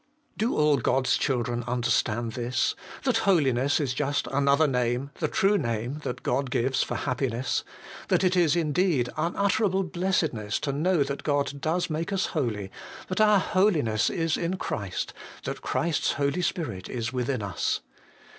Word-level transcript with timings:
Do 0.35 0.57
all 0.57 0.77
God's 0.77 1.15
children 1.15 1.63
understand 1.67 2.31
this? 2.31 2.73
tha't 3.03 3.17
holiness 3.17 3.79
is 3.79 3.93
just 3.93 4.25
another 4.31 4.65
name, 4.65 5.11
the 5.19 5.27
true 5.27 5.59
name, 5.59 5.99
that 5.99 6.23
God 6.23 6.49
gives 6.49 6.81
for 6.81 6.95
happiness; 6.95 7.63
that 8.07 8.23
it 8.23 8.35
is 8.35 8.55
indeed 8.55 9.09
unutter 9.15 9.65
able 9.65 9.83
blessedness 9.83 10.59
to 10.61 10.71
know 10.71 11.03
that 11.03 11.21
God 11.21 11.61
does 11.61 11.87
make 11.91 12.11
us 12.11 12.25
holy, 12.33 12.71
that 13.09 13.21
our 13.21 13.37
holiness 13.37 14.09
is 14.09 14.37
in 14.37 14.57
Christ, 14.57 15.13
that 15.43 15.61
Christ's 15.61 16.13
Holy 16.13 16.41
Spirit 16.41 16.89
is 16.89 17.13
within 17.13 17.43
us. 17.43 17.81